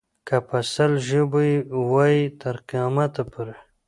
که 0.27 0.37
په 0.47 0.57
سل 0.73 0.91
ژبو 1.07 1.39
یې 1.49 1.57
وایې 1.91 2.23
تر 2.41 2.55
قیامته 2.69 3.21
پورې. 3.31 3.55